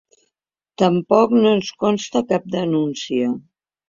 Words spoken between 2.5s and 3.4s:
denúncia.